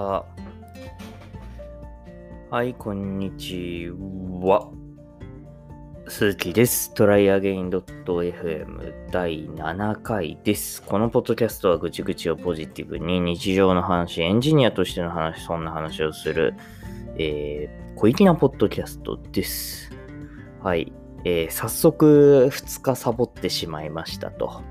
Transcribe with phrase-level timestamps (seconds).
[0.00, 0.24] は。
[2.50, 3.88] はい、こんにち
[4.40, 4.70] は。
[6.08, 6.92] 鈴木です。
[6.94, 10.82] トライアゲイン .fm 第7回です。
[10.82, 16.54] このポッドキャストはぐちぐちをポジティブに日常の話、エンジニアとしての話、そんな話をする、
[17.16, 19.92] えー、小粋なポッドキャストです。
[20.62, 20.92] はい、
[21.24, 24.62] えー、早速2日サボってしまいましたと。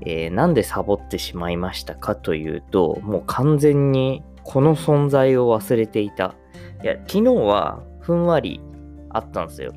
[0.00, 6.34] えー、なんでサボってしまいましたかというと、もう完全にこの存在を忘れていた。
[6.82, 8.62] いや、昨日はふんわり
[9.10, 9.74] あったんですよ。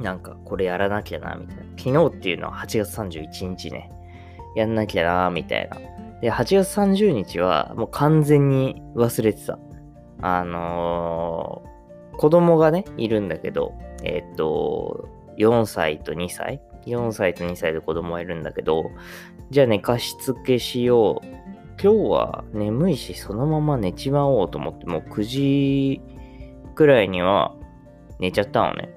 [0.00, 1.62] なんか、これやらなきゃな、みたいな。
[1.76, 3.90] 昨日っていうのは8月31日ね。
[4.56, 5.76] やんなきゃな、みたいな。
[6.22, 9.58] で、8月30日はもう完全に忘れてた。
[10.22, 18.90] あのー、子供がね、いるんだけど、えー、っと、4歳と2歳？4歳と2歳で子供がいるんだけど、
[19.50, 21.39] じゃあ寝かしつけしよう。
[21.82, 26.02] 今日は眠いし、そのまま寝ちまおうと思って、もう9時
[26.74, 27.54] くらいには
[28.18, 28.90] 寝ちゃったのね。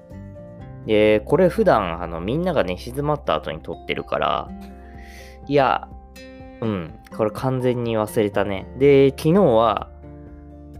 [0.84, 4.50] で、これ普段、あの、みんなが寝静まった後に撮ってるから、
[5.48, 5.88] いや、
[6.60, 8.66] うん、これ完全に忘れたね。
[8.78, 9.90] で、昨日は、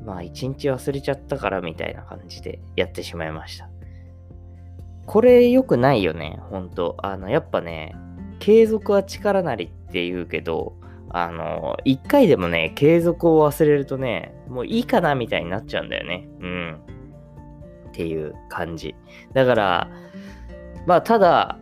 [0.05, 3.70] まあ一日忘れちゃったからみたいな感じでやってしまいました。
[5.06, 6.98] これ良くないよね、ほんと。
[6.98, 7.94] あの、やっぱね、
[8.41, 10.74] 継続は力なりって言うけど、
[11.17, 16.29] あの、一回でもね、継続を忘れるとね、もういいかなみたいになっちゃうんだよね。
[16.41, 16.81] うん。
[17.91, 18.97] っていう感じ。
[19.33, 19.91] だから、
[20.89, 21.57] まあ、ただ、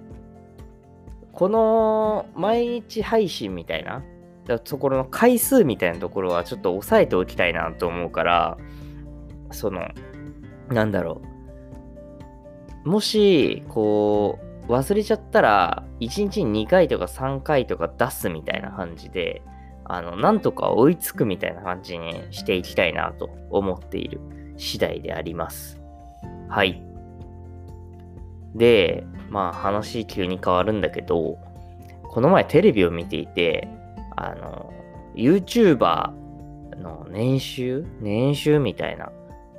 [1.35, 4.03] この毎日配信みたいな、
[4.65, 8.57] そころの回数みたいなところはちょっと抑えておきたいなと思うから、
[9.51, 9.87] その、
[10.71, 11.21] なんだろ
[12.87, 12.89] う。
[12.89, 19.43] もし、こう、忘れちゃったら、1日に2回とか3回とか出すみたいな感じで、
[19.85, 24.21] あの、なんとか追いつくみたいな感じにしていきたいなと思っている
[24.57, 25.81] 次第であります。
[26.49, 26.83] はい。
[28.55, 31.39] で、まあ話急に変わるんだけど、
[32.05, 33.69] この前テレビを見ていて、
[34.17, 34.73] あの、
[35.15, 36.13] YouTuber
[36.79, 37.87] の年収？
[38.01, 39.11] 年収みたいな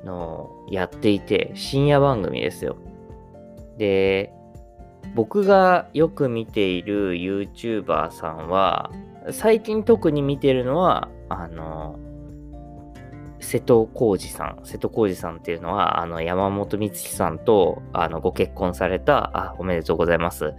[0.04, 2.78] のをやっていて、深夜番組ですよ。
[3.78, 4.32] で、
[5.16, 8.92] 僕がよく見ている YouTuber さんは、
[9.32, 12.00] 最近特に見てるのは、あの、
[13.40, 14.60] 瀬戸康史さん。
[14.64, 20.54] 瀬戸康史さんっていうのは、あの、山本美月さんと、あの、ご結婚された、あ、おめでとうございます。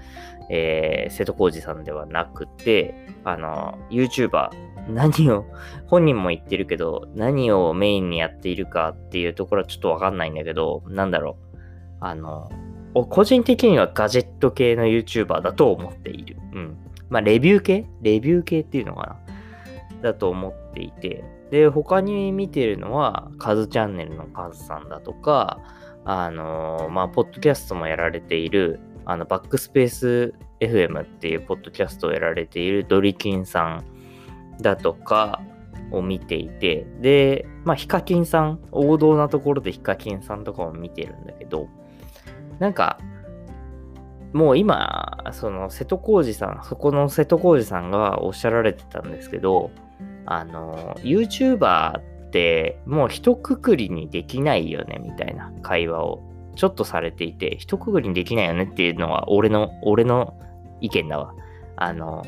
[0.51, 2.95] えー、瀬戸康史さんではなくて、
[3.25, 4.51] あの、YouTuber、
[4.89, 5.47] 何を、
[5.87, 11.57] 本人も言ってるけど、何をメインにやっているかっていうところはちょっとわかんないんだけど、なんだろう。
[12.01, 12.51] あの、
[12.95, 16.37] 個人的にはガジェット系の YouTuber だと思っている。
[16.53, 16.77] うん。
[17.11, 17.87] まあ、レビュー系？
[18.03, 19.19] レビュー系っていうのか
[20.01, 20.03] な？
[20.03, 21.25] だと思っていて。
[21.51, 25.61] で、他に見てるのは、カズチャンネルのカズさんだとか、
[26.05, 33.85] あのー、まあ、ポッドキャストもやられている、あの、バックスペース FM っていうポッドキャストをやられているドリキンさん
[34.61, 35.41] だとか
[35.91, 41.69] を見ていて、で、まあ、ヒカキンさん、王道なところでヒカキンさんとかも見てるんだけど、
[42.59, 42.99] なんか、
[44.33, 49.71] もう今、その瀬戸康史さん、そこの瀬戸康史さんがおっしゃられてたんですけど、
[50.27, 56.23] あの、YouTuber ってもう一括りにできないよね、みたいな会話を
[56.57, 60.35] ちょっとされていて、一括りにできないよねっていうのは俺の、俺の
[60.81, 61.35] 意見だわ。
[61.77, 62.25] あの、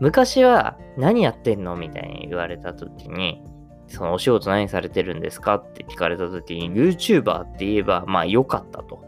[0.00, 1.74] 昔は何やってんの？
[1.74, 3.42] みたいに言われた時に、
[3.88, 5.56] そのお仕事何されてるんですか？
[5.56, 9.07] って聞かれた時に YouTuber って言えばまあ良かったと。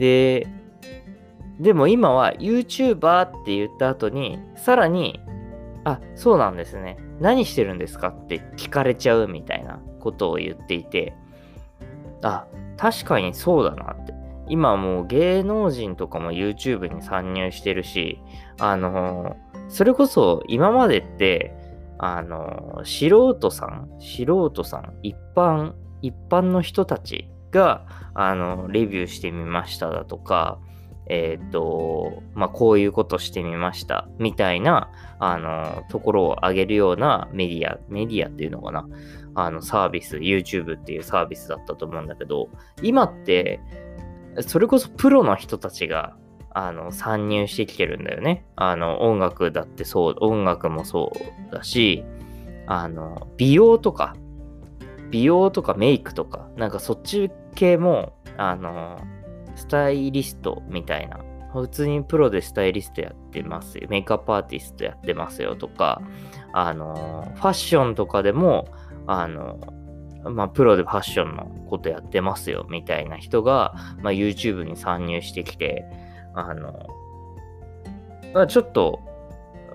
[0.00, 0.46] で、
[1.60, 5.20] でも今は YouTuber って言った後に、さらに、
[5.84, 6.96] あ、そうなんですね。
[7.20, 11.14] 何してるんですかって聞かれちゃうみたいなことを言っていて、
[12.22, 12.46] あ、
[12.78, 14.14] 確かにそうだなって。
[14.48, 18.18] 今もう芸能人とかも YouTube に参入してるし、
[18.58, 19.36] あの
[19.68, 21.54] それこそ今までって、
[21.98, 30.58] あの素人さん、素人さん、一般、一般の人たちが、あの、レビューしてみましただとか、
[31.10, 38.86] えっ、ー、と、まあ、こういうことしてみました、みたいな、あの、ところを上げるようなメディア、メディアっていうのかな、
[39.34, 42.48] あの、サービス、YouTube っていうサービスだったと思うんだけど、
[42.82, 43.60] 今って、
[44.46, 46.16] それこそプロの人たちが、
[46.52, 48.44] あの、参入してきてるんだよね。
[48.54, 51.12] あの、音楽だってそう、音楽もそ
[51.50, 52.04] うだし、
[52.66, 54.14] あの、美容とか、
[55.10, 58.98] 美容とかメイクとか、なんかそっち系も、あの、
[59.56, 61.20] スタイリストみたいな、
[61.52, 66.00] 普通にプロでスタイリストやってますよ、メイクアップアーティストやってますよとか、
[66.52, 68.68] あの、ファッションとかでも、
[69.06, 69.58] あの、
[70.24, 75.84] まあ、プロでファッションのことやってますよ、みたいな人が、まあ、YouTube に参入してきて、
[76.34, 76.86] あの、
[78.34, 79.00] まあ、ちょっと、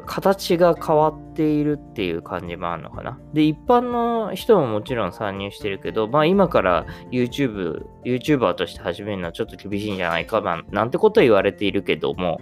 [0.05, 3.19] 形が変わっているっていう感じもあるのかな。
[3.33, 12.39] で、一般の人ももちろん参入してるけど、まあ今から YouTube、YouTuber として始めるのはちょっと厳しいんじゃないかな、なんてこと言われているけども、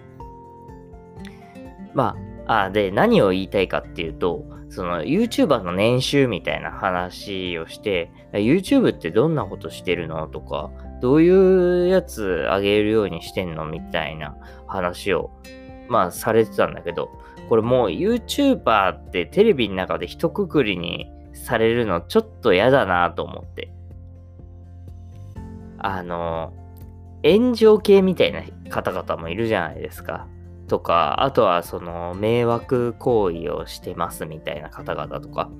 [1.94, 2.16] ま
[2.48, 15.30] あ、あで、何を言いたいかっていうと、その YouTuber の年収みたいな話をして、YouTube ってどんなことしてるのとか、どういうやつあげるようにしてんのみたいな話を、
[15.90, 17.10] まあされてたんだけど、
[17.54, 23.72] これもう YouTuber ってテレビの中で一括りにされるのちょっと嫌だなと思って。
[25.78, 26.52] あの、
[27.24, 28.42] 炎上系みたいな
[28.72, 30.28] 方々もいるじゃないですか。
[30.68, 35.52] とか、あとはその迷惑行為をしてますみたいな方々とか。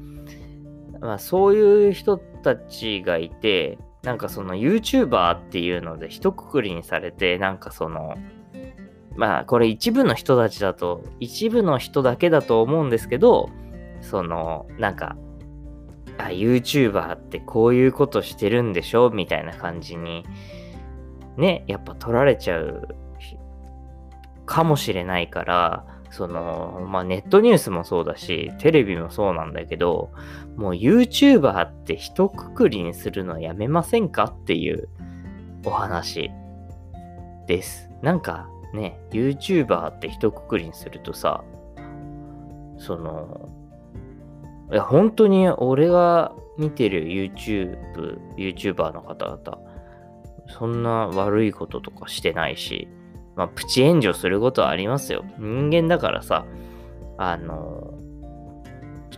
[1.00, 8.16] まあそういう人たちがいて、なんかその YouTuber っていうので一括りにされて、なんかその
[9.16, 13.50] まあこれ一部の人たちだと、一部の人だけだと思うんですけど、
[14.02, 15.16] そのなんか、
[16.18, 20.26] あ、YouTuber ってこういうことしてるんでしょみたいな感じに、
[21.38, 22.88] ね、やっぱ取られちゃう
[24.46, 30.12] かもしれないから、その、まあネットニュースもそうだし、テレビもそうなんだけど、
[30.58, 34.90] もう YouTuber って一括りにするのやめませんかっていう
[35.66, 36.30] お話
[37.48, 37.90] です。
[38.04, 41.44] なんか、ね、YouTuber って一括りにするとさ、
[42.78, 43.50] その、
[44.72, 49.60] いや、本当に俺が見てる YouTube、YouTuber の方々、
[50.48, 52.88] そんな悪いこととかしてないし、
[53.36, 55.24] まあ、プチ炎上することはありますよ。
[55.38, 56.46] 人間だからさ、
[57.18, 57.94] あの、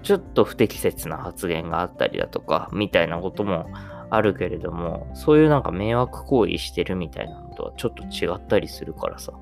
[0.04, 3.68] ちょっと不適切な発言があったりだとか、みたいなことも
[4.10, 9.34] あるけれども、そういうなんか迷惑行為してるみたいなのとはちょっと違ったりするからさ、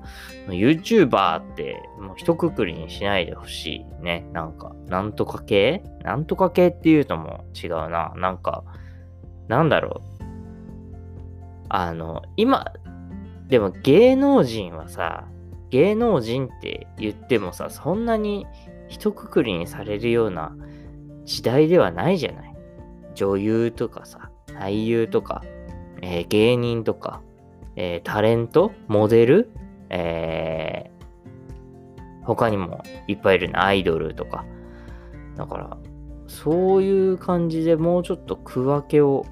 [0.48, 4.26] YouTuber ってもう一括りにしないでほしいね。
[4.32, 5.82] なんか、なんとか系？
[6.02, 8.12] なんとか系っていうのも違うな。
[8.16, 8.64] なんか、
[9.48, 10.24] なんだろう。
[11.68, 12.66] あの、今、
[13.48, 15.26] でも芸能人はさ、
[15.70, 18.46] 芸能人って言ってもさ、そんなに
[18.88, 20.56] 一括りにされるような
[21.24, 22.54] 時代ではないじゃない。
[23.14, 25.42] 女優とかさ、俳優とか、
[26.02, 27.22] えー、芸人とか、
[27.76, 29.50] えー、タレント、モデル、
[29.90, 34.44] えー、他にもいっぱいいるね、アイドルとか。
[35.36, 35.76] だから、
[36.26, 39.26] そういう感じでもうちょっと区分けを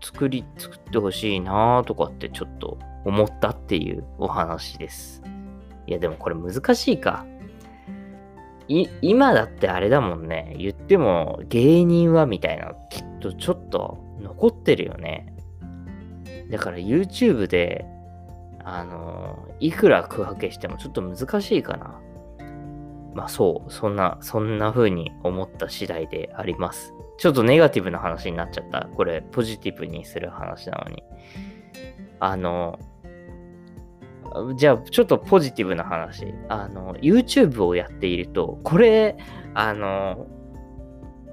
[0.00, 5.22] 作り、作ってほしいなとかってちょっと思ったっていうお話です。
[5.86, 7.26] いや、でもこれ難しいか。
[8.68, 10.54] い、今だってあれだもんね。
[10.58, 15.34] 言っても芸人はみたいな、きっとちょっと残ってるよね。
[16.50, 17.86] だから YouTube で、
[18.64, 22.00] あのいくら区分けしてもちょっと難しいかな。
[23.14, 26.94] まあそう、そんな、そんな風に思った次第であります。
[27.18, 28.88] ちょっとネガティブな話になっちゃった。
[28.96, 31.02] これ、ポジティブにする話なのに。
[32.20, 32.78] あの、
[34.56, 36.34] じゃあ、ちょっとポジティブな話。
[36.48, 39.16] あの、YouTube をやっていると、これ、
[39.54, 40.26] あの、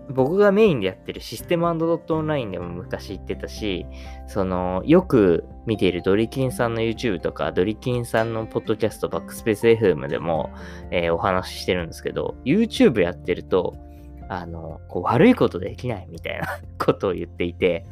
[0.09, 3.85] 僕がメインでやってるシステムドットオンラインでも昔言ってたし、
[4.27, 10.49] その、よく見ているドリキンさんの YouTube とか、ドリキンさんのポッドキャスト、バックスペース FM でも、
[10.91, 13.75] えー、お話ししてるんですけど、YouTube やってると、
[14.29, 16.47] あの、こう悪いことできないみたいな
[16.83, 17.85] ことを言っていて、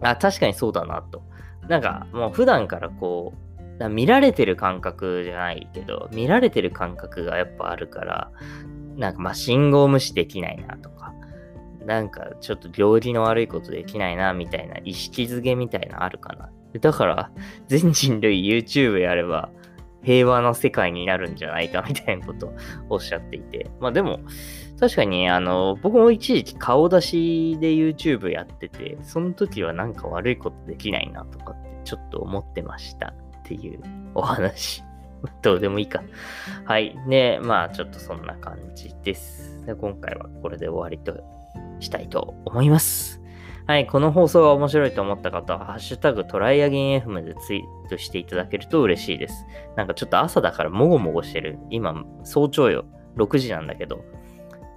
[0.00, 1.22] あ、確かにそうだなと。
[1.68, 3.34] なんか、もう普段からこ
[3.80, 8.32] う、見られてる感覚じゃないけど、見られてる感覚がやっぱあるから、
[8.98, 11.14] なんかまあ信号無視できないなとか、
[11.86, 16.50] なんかちょっと料理の悪いことできないなみたいな意識づけみたいなあるかな。
[16.80, 17.30] だから
[17.66, 19.50] 全人類 YouTube やれば
[20.02, 22.54] 平和の世界になるんじゃないかみたいなことを
[22.90, 23.70] おっしゃっていて。
[23.80, 24.20] まあでも
[24.78, 33.80] 確かにあの僕も一時期顔出しで YouTube やってて、その時はなんか悪いことできないなとかってちょっと思ってましたっていう
[34.14, 34.82] お話。
[35.42, 36.02] どうでもいいか。
[36.64, 36.96] はい。
[37.08, 39.64] で、まあ、ちょっとそんな感じです。
[39.66, 41.20] で今回はこれで終わりと
[41.80, 43.20] したいと思います。
[43.66, 43.86] はい。
[43.86, 49.46] この放送が面白いと思った方は、ハッシュタグ Try Again FM でツイートしていただけると嬉しいです。
[49.76, 51.58] なんかちょっと朝だからもごもごしてる。
[51.68, 52.86] 今、早朝よ。
[53.18, 54.02] 6時なんだけど。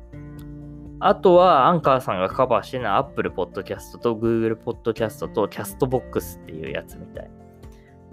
[0.99, 7.29] あとは、アンカーさんがカバーしてるのは Apple Podcast と Google Podcast と Castbox っていうやつみたい。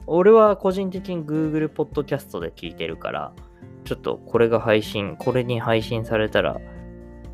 [0.06, 3.32] 俺は個人的に Google Podcast で聞いてるから、
[3.84, 6.60] ちょっとこれが配信、これに配信されたら、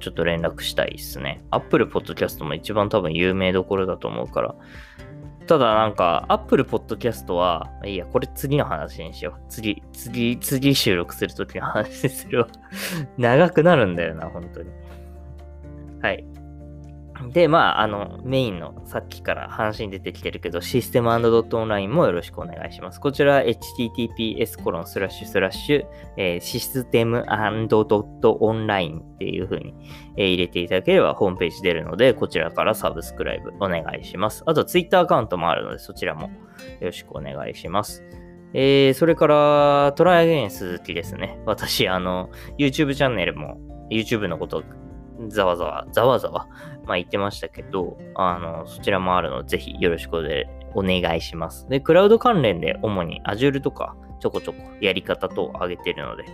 [0.01, 1.43] ちょっと連絡したいですね。
[1.51, 4.55] Apple Podcast も一番多分有名どころだと思うから。
[5.47, 9.41] ただなんか、Apple Podcast は、いいや、これ次の話にしよう。
[9.49, 12.49] 次、次、次収録するときの話にするわ。
[13.19, 14.71] 長くなるんだよな、本当に。
[16.03, 16.25] はい。
[17.29, 23.01] で、まあ、あの、メインのさっきから話に出てきてるけど、システムドットオンラインもよろしくお願いします。
[23.01, 25.87] こちら、https コロンスラッシュスラッシュ、
[26.17, 27.25] え、システム
[27.69, 29.75] ドットオンラインっていう風に、
[30.17, 34.43] えー、入れていただければホームページ出るので、こちらからサブスクライブお願いします。
[34.47, 36.31] あと、ツイッターアカウントもあるので、そちらもよ
[36.81, 38.05] ろしくお願いします。
[38.53, 41.39] えー、それから、トライアゲイン鈴木ですね。
[41.47, 43.59] 私、あの、YouTube チャンネルも、
[43.91, 44.65] YouTube のこと
[45.29, 46.49] ざわざわ、ざわざわ、
[46.87, 50.17] まあ言ってましたけど、あの、そちらもあるので、ぜひよろしく
[50.75, 51.69] お願いします。
[51.69, 56.25] で、クラウド関連で主に Azure とかちょこちょこやり方と上げてるので、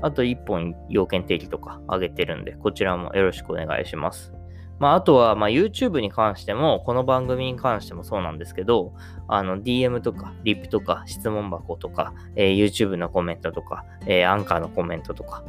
[0.00, 4.32] あと1本要件定義とか上げてるんで、こちらもよろしくお願いします。
[4.78, 8.94] まあ、あとは、ま、YouTube に関しても、この番組に関してもそうなんですけど、
[9.26, 15.42] あの、DM とか、リップとか、質問箱とか、えー、YouTube のコメントとか、えー、アンカーのコメントとか、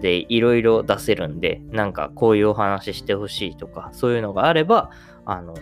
[0.00, 4.90] で、いろいろ出せるんで、なんかこういうお話してほしいとか、そういうのがあれば、
[5.24, 5.54] あの、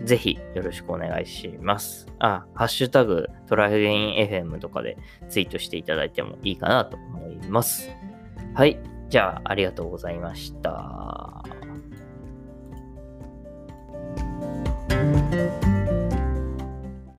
[0.00, 2.06] ぜひよろしくお願いします。
[2.18, 4.96] あ、ハッシュタグトライゲイン FM とかで
[5.28, 7.90] ツイートしていただいてもいいかなと思います。
[8.54, 8.78] はい。
[9.08, 11.42] じゃあ、ありがとうございました。